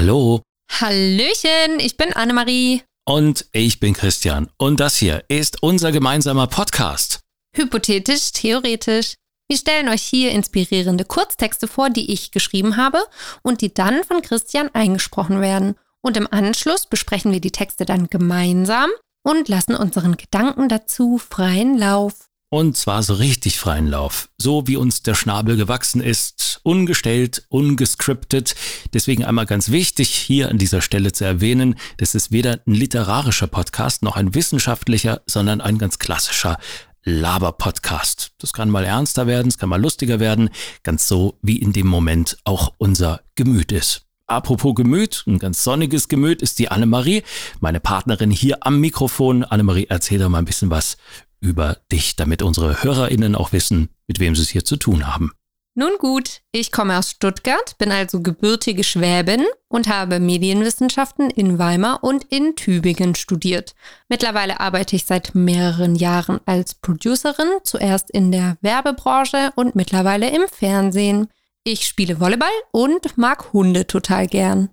[0.00, 0.40] Hallo.
[0.80, 2.82] Hallöchen, ich bin Annemarie.
[3.06, 4.48] Und ich bin Christian.
[4.56, 7.20] Und das hier ist unser gemeinsamer Podcast.
[7.54, 9.16] Hypothetisch, theoretisch.
[9.50, 13.04] Wir stellen euch hier inspirierende Kurztexte vor, die ich geschrieben habe
[13.42, 15.74] und die dann von Christian eingesprochen werden.
[16.00, 18.88] Und im Anschluss besprechen wir die Texte dann gemeinsam
[19.22, 22.30] und lassen unseren Gedanken dazu freien Lauf.
[22.52, 24.28] Und zwar so richtig freien Lauf.
[24.36, 26.60] So wie uns der Schnabel gewachsen ist.
[26.64, 28.56] Ungestellt, ungescriptet.
[28.92, 33.46] Deswegen einmal ganz wichtig, hier an dieser Stelle zu erwähnen, das ist weder ein literarischer
[33.46, 36.58] Podcast noch ein wissenschaftlicher, sondern ein ganz klassischer
[37.04, 38.32] Laber-Podcast.
[38.38, 40.50] Das kann mal ernster werden, es kann mal lustiger werden,
[40.82, 44.06] ganz so wie in dem Moment auch unser Gemüt ist.
[44.26, 47.24] Apropos Gemüt, ein ganz sonniges Gemüt ist die Annemarie,
[47.58, 49.42] meine Partnerin hier am Mikrofon.
[49.42, 50.98] Annemarie, erzähl doch mal ein bisschen was
[51.40, 55.32] über dich, damit unsere HörerInnen auch wissen, mit wem sie es hier zu tun haben.
[55.74, 62.02] Nun gut, ich komme aus Stuttgart, bin also gebürtige Schwäbin und habe Medienwissenschaften in Weimar
[62.02, 63.76] und in Tübingen studiert.
[64.08, 70.42] Mittlerweile arbeite ich seit mehreren Jahren als Producerin, zuerst in der Werbebranche und mittlerweile im
[70.48, 71.28] Fernsehen.
[71.62, 74.70] Ich spiele Volleyball und mag Hunde total gern.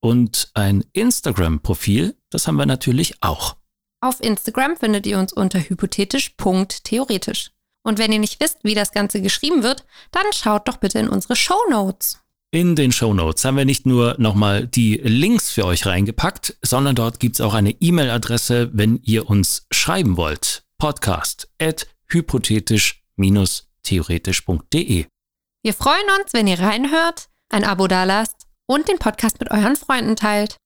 [0.00, 3.56] und ein Instagram-Profil, das haben wir natürlich auch.
[4.00, 7.50] Auf Instagram findet ihr uns unter hypothetisch.theoretisch.
[7.82, 11.08] Und wenn ihr nicht wisst, wie das Ganze geschrieben wird, dann schaut doch bitte in
[11.08, 12.18] unsere Show Notes.
[12.50, 16.94] In den Show Notes haben wir nicht nur nochmal die Links für euch reingepackt, sondern
[16.94, 20.64] dort gibt's auch eine E-Mail-Adresse, wenn ihr uns schreiben wollt.
[20.78, 25.04] Podcast at hypothetisch-theoretisch.de.
[25.62, 30.16] Wir freuen uns, wenn ihr reinhört, ein Abo dalasst und den Podcast mit euren Freunden
[30.16, 30.56] teilt.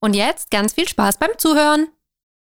[0.00, 1.86] Und jetzt ganz viel Spaß beim Zuhören.